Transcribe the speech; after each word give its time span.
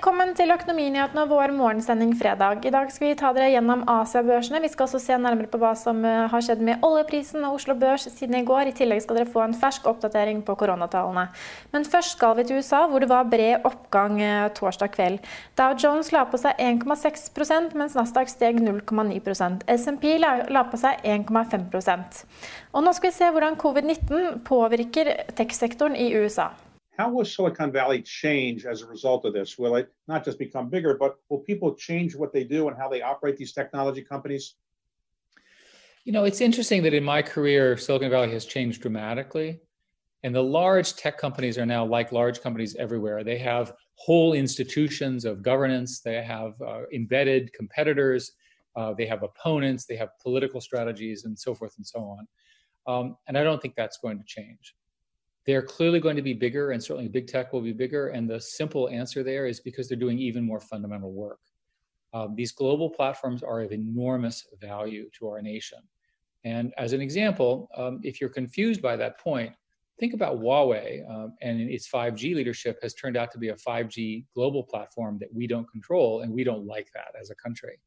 Velkommen 0.00 0.30
til 0.32 0.48
Økonominyhetene 0.48 1.26
og 1.26 1.28
vår 1.28 1.52
morgensending 1.52 2.14
fredag. 2.16 2.62
I 2.64 2.70
dag 2.72 2.88
skal 2.88 3.10
vi 3.10 3.16
ta 3.20 3.34
dere 3.36 3.50
gjennom 3.52 3.82
Asia-børsene. 3.84 4.62
Vi 4.64 4.70
skal 4.72 4.86
også 4.86 5.00
se 5.04 5.18
nærmere 5.20 5.50
på 5.52 5.58
hva 5.60 5.74
som 5.76 5.98
eh, 6.08 6.22
har 6.32 6.40
skjedd 6.40 6.62
med 6.64 6.86
oljeprisen 6.88 7.44
og 7.44 7.58
Oslo 7.58 7.74
Børs 7.76 8.06
siden 8.08 8.38
i 8.38 8.40
går. 8.48 8.70
I 8.70 8.72
tillegg 8.78 9.02
skal 9.04 9.18
dere 9.18 9.28
få 9.28 9.42
en 9.44 9.52
fersk 9.60 9.84
oppdatering 9.90 10.40
på 10.46 10.54
koronatallene. 10.62 11.26
Men 11.76 11.84
først 11.84 12.14
skal 12.16 12.32
vi 12.38 12.46
til 12.48 12.62
USA, 12.62 12.86
hvor 12.88 13.04
det 13.04 13.10
var 13.10 13.28
bred 13.28 13.68
oppgang 13.68 14.16
eh, 14.24 14.46
torsdag 14.56 14.94
kveld. 14.96 15.20
Dow 15.60 15.76
Jones 15.76 16.08
la 16.16 16.24
på 16.32 16.40
seg 16.40 16.64
1,6% 16.70 17.76
mens 17.76 17.98
Nasdaq 18.00 18.32
steg 18.32 18.64
0,9 18.64 19.20
SMP 19.76 20.08
la 20.16 20.64
på 20.72 20.80
seg 20.80 21.04
1,5% 21.04 22.24
Og 22.72 22.88
nå 22.88 22.96
skal 22.96 23.12
vi 23.12 23.18
se 23.20 23.30
hvordan 23.36 23.60
covid-19 23.60 24.40
påvirker 24.48 25.12
tech-sektoren 25.36 26.00
i 26.00 26.08
USA. 26.16 26.48
How 27.00 27.08
will 27.08 27.24
Silicon 27.24 27.72
Valley 27.72 28.02
change 28.02 28.66
as 28.66 28.82
a 28.82 28.86
result 28.86 29.24
of 29.24 29.32
this? 29.32 29.56
Will 29.56 29.76
it 29.76 29.90
not 30.06 30.22
just 30.22 30.38
become 30.38 30.68
bigger, 30.68 30.98
but 30.98 31.16
will 31.30 31.38
people 31.38 31.74
change 31.74 32.14
what 32.14 32.30
they 32.30 32.44
do 32.44 32.68
and 32.68 32.76
how 32.76 32.90
they 32.90 33.00
operate 33.00 33.38
these 33.38 33.54
technology 33.54 34.02
companies? 34.02 34.56
You 36.04 36.12
know, 36.12 36.24
it's 36.24 36.42
interesting 36.42 36.82
that 36.82 36.92
in 36.92 37.02
my 37.02 37.22
career, 37.22 37.78
Silicon 37.78 38.10
Valley 38.10 38.30
has 38.32 38.44
changed 38.44 38.82
dramatically. 38.82 39.60
And 40.24 40.34
the 40.34 40.42
large 40.42 40.94
tech 40.94 41.16
companies 41.16 41.56
are 41.56 41.64
now 41.64 41.86
like 41.86 42.12
large 42.12 42.42
companies 42.42 42.76
everywhere. 42.76 43.24
They 43.24 43.38
have 43.38 43.72
whole 43.94 44.34
institutions 44.34 45.24
of 45.24 45.42
governance, 45.42 46.00
they 46.00 46.22
have 46.22 46.52
uh, 46.60 46.82
embedded 46.92 47.50
competitors, 47.54 48.32
uh, 48.76 48.92
they 48.92 49.06
have 49.06 49.22
opponents, 49.22 49.86
they 49.86 49.96
have 49.96 50.10
political 50.22 50.60
strategies, 50.60 51.24
and 51.24 51.38
so 51.38 51.54
forth 51.54 51.72
and 51.78 51.86
so 51.86 52.00
on. 52.00 52.28
Um, 52.86 53.16
and 53.26 53.38
I 53.38 53.42
don't 53.42 53.62
think 53.62 53.74
that's 53.74 53.96
going 53.96 54.18
to 54.18 54.24
change. 54.26 54.74
They're 55.46 55.62
clearly 55.62 56.00
going 56.00 56.16
to 56.16 56.22
be 56.22 56.34
bigger, 56.34 56.70
and 56.72 56.82
certainly 56.82 57.08
big 57.08 57.26
tech 57.26 57.52
will 57.52 57.62
be 57.62 57.72
bigger. 57.72 58.08
And 58.08 58.28
the 58.28 58.40
simple 58.40 58.88
answer 58.88 59.22
there 59.22 59.46
is 59.46 59.60
because 59.60 59.88
they're 59.88 59.98
doing 59.98 60.18
even 60.18 60.44
more 60.44 60.60
fundamental 60.60 61.12
work. 61.12 61.40
Um, 62.12 62.34
these 62.34 62.52
global 62.52 62.90
platforms 62.90 63.42
are 63.42 63.60
of 63.62 63.72
enormous 63.72 64.46
value 64.60 65.08
to 65.18 65.28
our 65.28 65.40
nation. 65.40 65.78
And 66.44 66.72
as 66.76 66.92
an 66.92 67.00
example, 67.00 67.68
um, 67.76 68.00
if 68.02 68.20
you're 68.20 68.30
confused 68.30 68.82
by 68.82 68.96
that 68.96 69.18
point, 69.18 69.52
think 69.98 70.14
about 70.14 70.38
Huawei 70.38 71.08
um, 71.08 71.34
and 71.42 71.60
its 71.60 71.88
5G 71.88 72.34
leadership 72.34 72.78
has 72.82 72.94
turned 72.94 73.16
out 73.16 73.30
to 73.32 73.38
be 73.38 73.50
a 73.50 73.54
5G 73.54 74.24
global 74.34 74.62
platform 74.64 75.18
that 75.20 75.32
we 75.32 75.46
don't 75.46 75.70
control, 75.70 76.22
and 76.22 76.32
we 76.32 76.42
don't 76.42 76.66
like 76.66 76.88
that 76.94 77.14
as 77.20 77.30
a 77.30 77.34
country. 77.34 77.78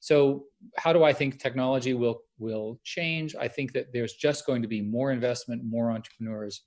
So, 0.00 0.44
how 0.76 0.92
do 0.92 1.02
I 1.02 1.12
think 1.12 1.40
technology 1.40 1.94
will 1.94 2.20
will 2.38 2.78
change? 2.84 3.34
I 3.34 3.48
think 3.48 3.72
that 3.72 3.92
there's 3.92 4.12
just 4.12 4.46
going 4.46 4.62
to 4.62 4.68
be 4.68 4.80
more 4.80 5.10
investment, 5.10 5.64
more 5.64 5.90
entrepreneurs, 5.90 6.62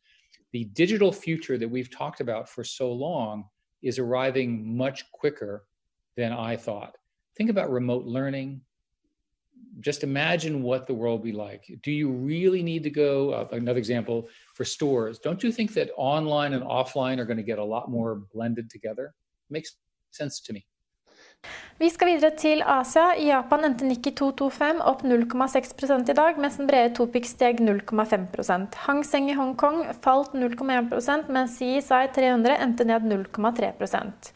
the 0.52 0.66
digital 0.66 1.12
future 1.12 1.58
that 1.58 1.70
we've 1.70 1.90
talked 1.90 2.22
about 2.22 2.50
for 2.50 2.64
so 2.64 2.92
long 2.92 3.46
is 3.82 4.00
arriving 4.00 4.78
much 4.78 5.10
quicker 5.12 5.66
than 6.16 6.32
I 6.32 6.56
thought. 6.56 6.98
Think 7.38 7.50
about 7.50 7.72
remote 7.72 8.06
learning. 8.06 8.62
Just 9.80 10.04
imagine 10.04 10.62
what 10.62 10.86
the 10.86 10.94
world 10.94 11.24
be 11.24 11.32
like. 11.32 11.72
Do 11.82 11.92
you 11.92 12.10
really 12.12 12.62
need 12.62 12.84
to 12.84 12.90
go? 12.90 13.32
Uh, 13.32 13.48
another 13.54 13.80
example 13.80 14.28
for 14.54 14.66
stores. 14.66 15.20
Don't 15.20 15.42
you 15.42 15.52
think 15.52 15.74
that 15.74 15.92
online 15.96 16.54
and 16.54 16.64
offline 16.64 17.20
are 17.20 17.26
going 17.26 17.38
to 17.38 17.44
get 17.44 17.58
a 17.58 17.64
lot 17.64 17.90
more 17.90 18.24
blended 18.34 18.70
together? 18.70 19.14
Makes 19.50 19.78
sense 20.12 20.42
to 20.42 20.54
me. 20.54 20.66
Vi 21.82 21.88
skal 21.90 22.12
videre 22.12 22.36
til 22.38 22.60
Asia. 22.62 23.08
I 23.18 23.32
Japan 23.32 23.64
endte 23.66 23.88
Nikki 23.90 24.12
225 24.14 24.84
opp 24.86 25.00
0,6 25.02 26.12
i 26.12 26.14
dag, 26.14 26.38
mens 26.38 26.60
den 26.60 26.68
brede 26.70 26.92
Topix 26.94 27.32
steg 27.34 27.58
0,5 27.58 28.76
Hang 28.86 29.00
Seng 29.02 29.32
i 29.32 29.38
Hongkong 29.40 29.88
falt 30.04 30.36
0,1% 30.38 31.32
mens 31.34 31.56
CSI 31.58 32.04
300 32.14 32.60
endte 32.68 32.86
ned 32.86 33.10
0,3% 33.10 34.34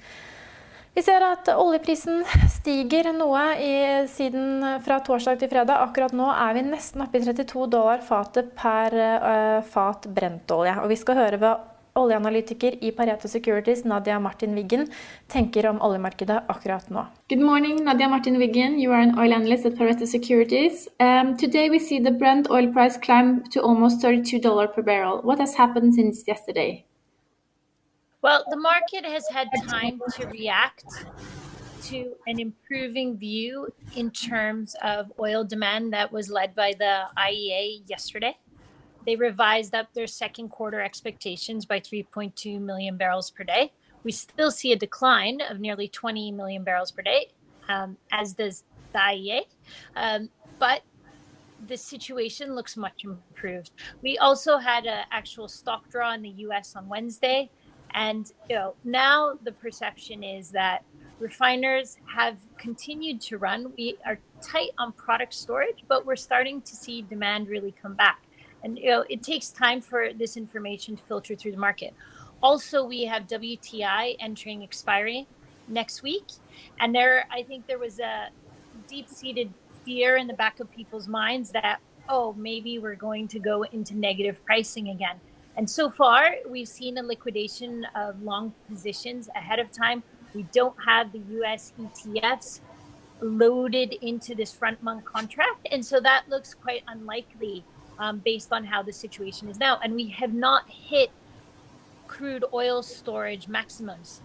vi 0.96 1.04
ser 1.04 1.26
at 1.28 1.50
oljeprisen 1.52 2.22
stiger 2.54 3.10
noe 3.12 3.42
i, 3.60 3.72
siden 4.08 4.64
fra 4.86 5.02
torsdag 5.04 5.42
til 5.42 5.50
fredag. 5.52 5.82
Akkurat 5.84 6.16
nå 6.16 6.30
er 6.32 6.56
vi 6.56 6.62
nesten 6.70 7.04
oppe 7.04 7.20
i 7.20 7.26
32 7.26 7.66
dollar 7.74 8.00
fatet 8.00 8.54
per 8.56 8.96
uh, 8.96 9.60
fat 9.68 10.08
brentolje. 10.08 10.78
Og 10.80 10.88
vi 10.94 10.98
skal 11.02 11.20
høre 11.20 11.42
hva 11.42 11.52
oljeanalytiker 11.96 12.76
i 12.84 12.92
Pareto 12.92 13.28
Securities, 13.28 13.86
Nadia 13.86 14.20
Martin 14.20 14.56
Wiggen, 14.56 14.90
tenker 15.32 15.70
om 15.70 15.78
oljemarkedet 15.82 16.50
akkurat 16.52 16.90
nå. 16.90 17.06
Good 17.30 17.40
morning, 17.40 17.84
Nadia 17.84 18.10
Martin 18.10 18.36
Wiggen. 18.38 18.80
You 18.80 18.92
are 18.92 19.02
an 19.02 19.18
oil 19.20 19.34
analyst 19.34 19.66
at 19.66 19.78
Pareto 19.78 20.06
Securities. 20.06 20.90
Um, 21.00 21.38
today 21.38 21.70
we 21.70 21.80
see 21.80 22.00
the 22.00 22.12
Brent 22.12 22.50
oil 22.50 22.68
price 22.74 22.98
climb 22.98 23.44
to 23.54 23.62
almost 23.62 24.04
$32 24.04 24.74
per 24.74 24.82
barrel. 24.82 25.22
What 25.22 25.40
has 25.40 25.56
happened 25.56 25.96
since 25.96 26.28
yesterday? 26.28 26.86
Well, 28.22 28.44
the 28.50 28.58
market 28.58 29.06
has 29.06 29.30
had 29.32 29.48
time 29.70 30.02
to 30.18 30.28
react 30.28 30.84
to 31.84 32.12
an 32.28 32.40
improving 32.40 33.18
view 33.18 33.70
in 33.96 34.12
terms 34.12 34.76
of 34.84 35.14
oil 35.18 35.46
demand 35.46 35.94
that 35.94 36.12
was 36.12 36.30
led 36.30 36.56
by 36.56 36.74
the 36.78 37.06
IEA 37.18 37.88
yesterday. 37.88 38.36
They 39.06 39.16
revised 39.16 39.76
up 39.76 39.94
their 39.94 40.08
second 40.08 40.50
quarter 40.50 40.82
expectations 40.82 41.66
by 41.66 41.80
3.2 41.80 42.60
million 42.60 42.98
barrels 42.98 43.30
per 43.30 43.44
day. 43.44 43.72
We 44.04 44.12
still 44.12 44.52
see 44.52 44.72
a 44.72 44.76
decline 44.76 45.42
of 45.42 45.60
nearly 45.60 45.88
20 45.88 46.32
million 46.32 46.64
barrels 46.64 46.92
per 46.92 47.02
day, 47.02 47.30
um, 47.70 47.98
as 48.12 48.34
does 48.34 48.64
the 48.94 49.00
IEA. 49.00 49.42
Um, 49.96 50.30
but 50.60 50.82
the 51.68 51.78
situation 51.78 52.56
looks 52.56 52.78
much 52.78 53.04
improved. 53.04 53.72
We 54.02 54.18
also 54.18 54.58
had 54.58 54.86
an 54.86 55.06
actual 55.12 55.48
stock 55.48 55.90
draw 55.90 56.14
in 56.14 56.22
the 56.22 56.30
US 56.30 56.76
on 56.76 56.88
Wednesday. 56.88 57.50
And 57.94 58.32
you 58.50 58.56
know, 58.56 58.76
now 58.84 59.38
the 59.44 59.52
perception 59.52 60.24
is 60.24 60.52
that 60.52 60.84
refiners 61.20 61.98
have 62.14 62.38
continued 62.58 63.22
to 63.22 63.38
run. 63.38 63.72
We 63.78 63.98
are 64.06 64.20
tight 64.42 64.72
on 64.78 64.92
product 64.94 65.34
storage, 65.34 65.84
but 65.88 66.06
we're 66.06 66.16
starting 66.16 66.62
to 66.62 66.76
see 66.76 67.02
demand 67.04 67.48
really 67.48 67.74
come 67.82 67.94
back 67.94 68.25
and 68.66 68.80
you 68.80 68.90
know 68.90 69.06
it 69.10 69.24
takes 69.24 69.50
time 69.50 69.80
for 69.80 70.12
this 70.14 70.36
information 70.36 70.98
to 70.98 71.04
filter 71.04 71.36
through 71.36 71.52
the 71.52 71.64
market. 71.70 71.94
Also 72.44 72.84
we 72.84 73.06
have 73.06 73.28
wti 73.28 74.16
entering 74.20 74.64
expiry 74.64 75.28
next 75.68 76.04
week. 76.04 76.26
And 76.80 76.94
there 76.94 77.26
i 77.32 77.42
think 77.44 77.68
there 77.68 77.80
was 77.80 78.00
a 78.00 78.30
deep-seated 78.88 79.54
fear 79.86 80.18
in 80.18 80.28
the 80.28 80.34
back 80.34 80.60
of 80.60 80.70
people's 80.72 81.08
minds 81.08 81.52
that 81.52 81.80
oh 82.10 82.34
maybe 82.34 82.80
we're 82.80 83.02
going 83.10 83.28
to 83.30 83.40
go 83.40 83.64
into 83.64 83.96
negative 83.96 84.44
pricing 84.46 84.90
again. 84.90 85.18
And 85.58 85.70
so 85.70 85.90
far 85.90 86.36
we've 86.50 86.68
seen 86.68 86.98
a 86.98 87.04
liquidation 87.04 87.86
of 87.96 88.22
long 88.22 88.54
positions 88.68 89.30
ahead 89.36 89.60
of 89.60 89.72
time. 89.72 90.04
We 90.34 90.44
don't 90.52 90.76
have 90.86 91.14
the 91.14 91.20
us 91.20 91.72
etfs 91.80 92.60
loaded 93.22 93.94
into 94.02 94.36
this 94.36 94.52
front 94.52 94.84
month 94.84 95.06
contract. 95.06 95.68
And 95.72 95.86
so 95.86 96.02
that 96.02 96.26
looks 96.28 96.54
quite 96.54 96.84
unlikely 96.88 97.64
um, 98.00 98.20
based 98.20 98.52
on 98.52 98.64
how 98.64 98.82
the 98.84 98.94
situation 98.94 99.50
is 99.50 99.60
now. 99.60 99.80
And 99.84 99.96
we 99.96 100.08
have 100.10 100.34
not 100.34 100.70
hit 100.70 101.12
crude 102.08 102.46
oil 102.54 102.84
storage 102.84 103.48
maximums. 103.48 104.22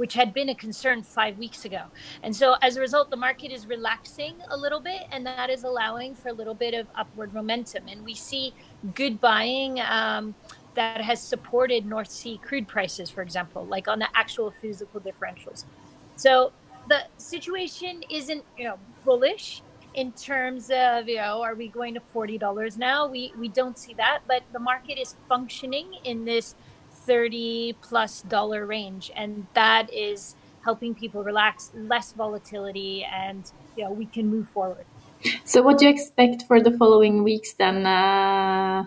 which 0.00 0.14
had 0.14 0.32
been 0.32 0.48
a 0.48 0.54
concern 0.54 1.02
five 1.02 1.36
weeks 1.36 1.66
ago. 1.66 1.82
And 2.22 2.34
so 2.34 2.54
as 2.62 2.78
a 2.78 2.80
result, 2.80 3.10
the 3.10 3.18
market 3.18 3.52
is 3.52 3.66
relaxing 3.66 4.34
a 4.48 4.56
little 4.56 4.80
bit, 4.80 5.02
and 5.12 5.26
that 5.26 5.50
is 5.50 5.62
allowing 5.62 6.14
for 6.14 6.30
a 6.30 6.32
little 6.32 6.54
bit 6.54 6.72
of 6.72 6.86
upward 6.94 7.34
momentum. 7.34 7.86
And 7.86 8.02
we 8.02 8.14
see 8.14 8.54
good 8.94 9.20
buying. 9.20 9.78
Um, 9.80 10.34
that 10.76 11.00
has 11.00 11.20
supported 11.20 11.84
North 11.84 12.10
Sea 12.10 12.38
crude 12.42 12.68
prices, 12.68 13.10
for 13.10 13.22
example, 13.22 13.66
like 13.66 13.88
on 13.88 13.98
the 13.98 14.08
actual 14.14 14.52
physical 14.52 15.00
differentials. 15.00 15.64
So 16.14 16.52
the 16.88 17.00
situation 17.16 18.04
isn't, 18.08 18.44
you 18.56 18.64
know, 18.64 18.78
bullish 19.04 19.62
in 19.94 20.12
terms 20.12 20.70
of, 20.70 21.08
you 21.08 21.16
know, 21.16 21.42
are 21.42 21.54
we 21.54 21.68
going 21.68 21.94
to 21.94 22.00
$40 22.00 22.78
now? 22.78 23.06
We 23.06 23.32
we 23.38 23.48
don't 23.48 23.78
see 23.78 23.94
that, 23.94 24.20
but 24.26 24.42
the 24.52 24.58
market 24.58 24.98
is 24.98 25.16
functioning 25.28 25.94
in 26.04 26.24
this 26.24 26.54
30 27.06 27.76
plus 27.82 28.22
dollar 28.22 28.66
range 28.66 29.10
and 29.16 29.46
that 29.54 29.92
is 29.92 30.36
helping 30.64 30.94
people 30.94 31.24
relax, 31.24 31.70
less 31.74 32.12
volatility 32.12 33.04
and, 33.04 33.50
you 33.76 33.84
know, 33.84 33.92
we 33.92 34.06
can 34.06 34.28
move 34.28 34.48
forward. 34.48 34.84
So 35.44 35.62
what 35.62 35.78
do 35.78 35.86
you 35.86 35.90
expect 35.90 36.44
for 36.46 36.62
the 36.62 36.70
following 36.70 37.22
weeks 37.22 37.54
then 37.54 37.84
uh, 37.86 38.84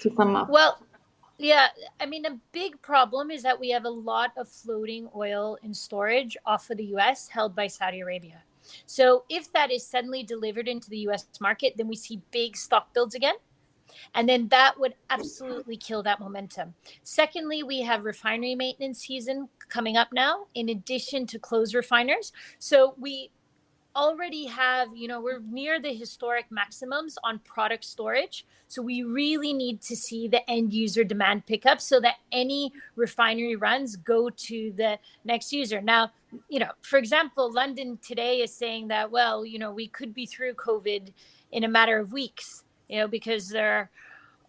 to 0.00 0.10
come 0.10 0.36
up? 0.36 0.48
Well, 0.48 0.78
yeah, 1.38 1.68
I 2.00 2.06
mean, 2.06 2.24
a 2.24 2.38
big 2.52 2.80
problem 2.80 3.30
is 3.30 3.42
that 3.42 3.60
we 3.60 3.70
have 3.70 3.84
a 3.84 3.90
lot 3.90 4.32
of 4.36 4.48
floating 4.48 5.08
oil 5.14 5.58
in 5.62 5.74
storage 5.74 6.36
off 6.46 6.70
of 6.70 6.78
the 6.78 6.84
US 6.96 7.28
held 7.28 7.54
by 7.54 7.66
Saudi 7.66 8.00
Arabia. 8.00 8.42
So, 8.86 9.24
if 9.28 9.52
that 9.52 9.70
is 9.70 9.86
suddenly 9.86 10.22
delivered 10.22 10.68
into 10.68 10.90
the 10.90 10.98
US 11.08 11.26
market, 11.40 11.74
then 11.76 11.88
we 11.88 11.96
see 11.96 12.22
big 12.30 12.56
stock 12.56 12.92
builds 12.94 13.14
again. 13.14 13.34
And 14.14 14.28
then 14.28 14.48
that 14.48 14.78
would 14.78 14.94
absolutely 15.10 15.76
kill 15.76 16.02
that 16.02 16.20
momentum. 16.20 16.74
Secondly, 17.02 17.62
we 17.62 17.80
have 17.82 18.04
refinery 18.04 18.54
maintenance 18.54 19.00
season 19.00 19.48
coming 19.68 19.96
up 19.96 20.08
now, 20.12 20.46
in 20.54 20.68
addition 20.70 21.26
to 21.26 21.38
close 21.38 21.74
refiners. 21.74 22.32
So, 22.58 22.94
we 22.98 23.30
already 23.96 24.44
have, 24.46 24.88
you 24.94 25.08
know, 25.08 25.20
we're 25.20 25.40
near 25.40 25.80
the 25.80 25.92
historic 25.92 26.46
maximums 26.50 27.18
on 27.24 27.40
product 27.40 27.84
storage. 27.84 28.44
So 28.68 28.82
we 28.82 29.02
really 29.02 29.52
need 29.52 29.80
to 29.82 29.96
see 29.96 30.28
the 30.28 30.48
end 30.48 30.72
user 30.72 31.02
demand 31.02 31.46
pick 31.46 31.66
up 31.66 31.80
so 31.80 31.98
that 32.00 32.16
any 32.30 32.72
refinery 32.94 33.56
runs 33.56 33.96
go 33.96 34.28
to 34.30 34.72
the 34.76 34.98
next 35.24 35.52
user. 35.52 35.80
Now, 35.80 36.12
you 36.48 36.60
know, 36.60 36.70
for 36.82 36.98
example, 36.98 37.50
London 37.50 37.98
today 38.06 38.42
is 38.42 38.54
saying 38.54 38.88
that, 38.88 39.10
well, 39.10 39.44
you 39.44 39.58
know, 39.58 39.72
we 39.72 39.88
could 39.88 40.14
be 40.14 40.26
through 40.26 40.54
COVID 40.54 41.12
in 41.52 41.64
a 41.64 41.68
matter 41.68 41.98
of 41.98 42.12
weeks, 42.12 42.64
you 42.88 42.98
know, 42.98 43.08
because 43.08 43.48
their 43.48 43.90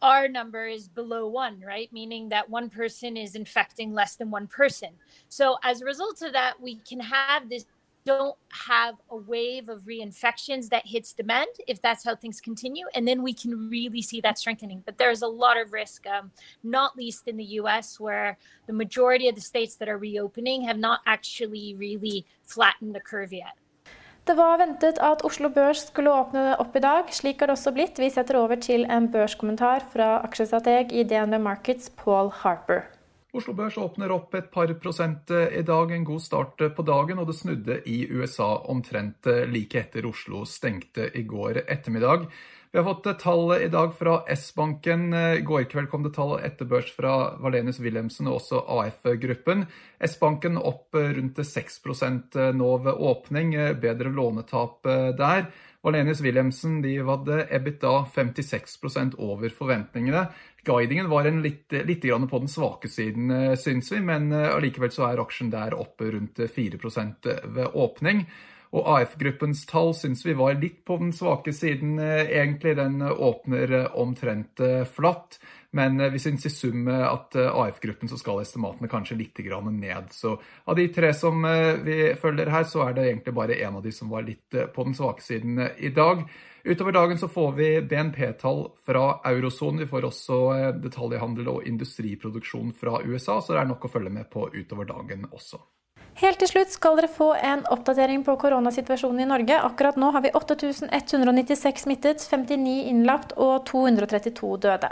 R 0.01 0.27
number 0.27 0.67
is 0.67 0.88
below 0.88 1.27
one, 1.27 1.59
right? 1.65 1.91
Meaning 1.91 2.29
that 2.29 2.49
one 2.49 2.69
person 2.69 3.17
is 3.17 3.35
infecting 3.35 3.94
less 3.94 4.15
than 4.15 4.29
one 4.29 4.47
person. 4.47 4.89
So 5.29 5.57
as 5.63 5.81
a 5.81 5.85
result 5.85 6.21
of 6.21 6.33
that, 6.33 6.61
we 6.61 6.75
can 6.88 6.99
have 6.99 7.49
this 7.49 7.65
don't 8.07 8.38
have 8.69 8.95
a 9.15 9.18
wave 9.33 9.68
of 9.74 9.80
reinfections 9.94 10.69
that 10.74 10.83
hits 10.94 11.12
demand 11.21 11.51
if 11.68 11.77
that's 11.81 12.04
how 12.07 12.15
things 12.15 12.39
continue 12.50 12.86
and 12.95 13.04
then 13.07 13.19
we 13.27 13.33
can 13.42 13.54
really 13.69 14.01
see 14.01 14.21
that 14.21 14.38
strengthening 14.44 14.81
but 14.86 14.98
there's 14.98 15.24
a 15.30 15.33
lot 15.44 15.56
of 15.62 15.74
risk 15.81 16.00
um, 16.07 16.31
not 16.63 16.95
least 17.01 17.27
in 17.27 17.36
the 17.38 17.50
us 17.75 18.00
where 18.00 18.38
the 18.69 18.77
majority 18.83 19.27
of 19.27 19.36
the 19.36 19.45
states 19.51 19.75
that 19.75 19.89
are 19.89 20.00
reopening 20.09 20.59
have 20.69 20.80
not 20.88 21.00
actually 21.06 21.75
really 21.86 22.25
flattened 22.44 22.94
the 22.95 23.04
curve 23.12 23.33
yet 23.33 23.56
Det 24.27 24.36
var 24.36 24.57
ventet 24.57 24.98
at 25.00 25.21
Oslo 25.24 25.50
Børs 25.50 25.86
skulle 25.88 26.12
åpne 26.12 26.57
opp 26.59 26.75
i 26.75 26.81
dag. 26.83 27.13
Slik 27.15 27.39
har 27.39 27.48
det 27.48 27.56
også 27.56 27.71
blitt. 27.71 28.00
Vi 28.00 28.09
setter 28.12 28.36
over 28.36 28.59
til 28.59 28.83
en 28.92 29.07
børskommentar 29.13 29.88
fra 29.94 30.09
aksjestrateg 30.27 30.92
i 30.92 31.07
DNB 31.07 31.39
Markets, 31.39 31.88
Paul 32.04 32.33
Harper. 32.42 32.96
Oslo 33.37 33.53
Børs 33.53 33.77
åpner 33.77 34.11
opp 34.15 34.33
et 34.37 34.49
par 34.53 34.71
prosent 34.81 35.29
eh, 35.29 35.59
i 35.59 35.63
dag, 35.65 35.91
en 35.93 36.05
god 36.07 36.23
start 36.25 36.61
eh, 36.65 36.71
på 36.73 36.85
dagen, 36.87 37.19
og 37.21 37.29
det 37.29 37.35
snudde 37.37 37.79
i 37.85 37.99
USA 38.09 38.49
omtrent 38.73 39.29
eh, 39.29 39.43
like 39.49 39.77
etter 39.77 40.07
Oslo 40.09 40.41
stengte 40.49 41.11
i 41.13 41.21
går 41.29 41.61
ettermiddag. 41.67 42.25
Vi 42.71 42.77
har 42.77 42.85
fått 42.85 43.19
tall 43.19 43.53
i 43.61 43.69
dag 43.71 43.93
fra 43.95 44.17
S-banken. 44.35 45.13
I 45.13 45.41
går 45.41 45.69
kveld 45.71 45.89
kom 45.89 46.03
det 46.03 46.13
tall 46.17 46.35
etter 46.43 46.67
børs 46.67 46.89
fra 46.93 47.13
Valenius 47.41 47.79
Wilhelmsen 47.79 48.27
og 48.27 48.41
også 48.41 48.59
AF-gruppen. 48.79 49.63
S-banken 50.03 50.59
opp 50.59 50.95
rundt 50.95 51.39
6 51.47 51.79
nå 52.53 52.73
ved 52.83 52.93
åpning, 52.93 53.55
bedre 53.81 54.11
lånetap 54.11 54.83
der. 55.17 55.47
Valenius 55.87 56.21
Wilhelmsen 56.21 56.81
de 56.81 56.97
hadde 57.05 57.45
EBITDA 57.53 57.93
56% 58.15 59.15
over 59.23 59.53
forventningene. 59.53 60.25
Guidingen 60.67 61.07
var 61.09 61.29
litt, 61.31 61.71
litt 61.71 62.03
på 62.03 62.39
den 62.41 62.51
svake 62.51 62.89
siden, 62.91 63.31
eh, 63.31 63.55
syns 63.55 63.91
vi, 63.91 64.01
men 64.03 64.31
eh, 64.31 64.49
allikevel 64.55 64.91
så 64.91 65.07
er 65.07 65.23
aksjen 65.23 65.51
der 65.53 65.77
oppe 65.77 66.11
rundt 66.11 66.41
4% 66.43 67.29
ved 67.55 67.67
åpning. 67.73 68.25
Og 68.75 68.89
AF-gruppens 68.97 69.65
tall 69.69 69.93
syns 69.95 70.25
vi 70.25 70.35
var 70.37 70.57
litt 70.59 70.81
på 70.87 70.97
den 70.99 71.13
svake 71.15 71.53
siden, 71.55 71.99
eh, 71.99 72.25
egentlig. 72.39 72.75
Den 72.75 73.01
åpner 73.01 73.95
omtrent 73.95 74.59
flatt. 74.91 75.39
Men 75.77 75.99
vi 76.11 76.19
syns 76.19 76.45
i 76.47 76.49
sum 76.49 76.87
at 76.87 77.35
AF-gruppen 77.35 78.09
så 78.09 78.17
skal 78.17 78.39
estimatene 78.41 78.87
kanskje 78.89 79.17
litt 79.19 79.37
ned. 79.37 80.13
Så 80.15 80.39
av 80.65 80.75
de 80.75 80.87
tre 80.87 81.13
som 81.13 81.43
vi 81.83 82.15
følger 82.15 82.49
her, 82.49 82.63
så 82.63 82.87
er 82.87 82.93
det 82.93 83.03
egentlig 83.03 83.33
bare 83.35 83.59
én 83.59 83.75
av 83.75 83.83
de 83.83 83.91
som 83.91 84.09
var 84.09 84.23
litt 84.23 84.49
på 84.49 84.83
den 84.83 84.95
svake 84.95 85.21
siden 85.21 85.59
i 85.77 85.89
dag. 85.89 86.23
Utover 86.67 86.91
dagen 86.91 87.17
så 87.17 87.27
får 87.27 87.51
vi 87.51 87.81
BNP-tall 87.81 88.71
fra 88.85 89.21
eurosonen. 89.25 89.79
Vi 89.79 89.87
får 89.87 90.07
også 90.09 90.39
eh, 90.55 90.73
detaljhandel 90.83 91.47
og 91.47 91.67
industriproduksjon 91.67 92.73
fra 92.75 92.99
USA, 93.05 93.37
så 93.39 93.55
det 93.55 93.61
er 93.61 93.69
nok 93.69 93.87
å 93.87 93.91
følge 93.93 94.11
med 94.11 94.27
på 94.33 94.49
utover 94.51 94.89
dagen 94.89 95.23
også. 95.31 95.61
Helt 96.17 96.39
til 96.41 96.49
slutt 96.49 96.71
skal 96.73 96.95
dere 96.97 97.11
få 97.13 97.27
en 97.45 97.59
oppdatering 97.69 98.23
på 98.25 98.33
koronasituasjonen 98.41 99.21
i 99.21 99.27
Norge. 99.29 99.59
Akkurat 99.61 99.99
nå 100.01 100.09
har 100.15 100.23
vi 100.25 100.31
8196 100.33 101.83
smittet, 101.85 102.25
59 102.25 102.73
innlagt 102.89 103.35
og 103.37 103.67
232 103.69 104.49
døde. 104.65 104.89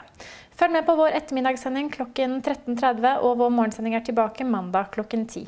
Følg 0.53 0.77
med 0.77 0.85
på 0.85 0.93
vår 1.01 1.17
ettermiddagssending 1.17 1.89
klokken 1.97 2.37
13.30, 2.45 3.25
og 3.25 3.41
vår 3.41 3.55
morgensending 3.57 3.97
er 3.97 4.05
tilbake 4.05 4.45
mandag 4.45 4.93
klokken 4.93 5.25
10. 5.25 5.47